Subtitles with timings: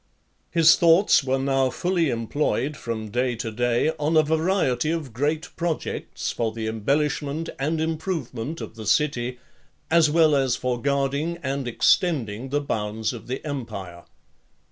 [0.01, 0.53] XLIV.
[0.55, 5.49] His thoughts were now fully employed from day to day on a variety of great
[5.55, 9.37] projects for the embellishment and improvement of the city,
[9.91, 14.05] as well as for guarding and extending the bounds of the empire.